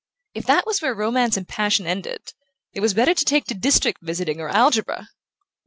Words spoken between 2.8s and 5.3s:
better to take to district visiting or algebra!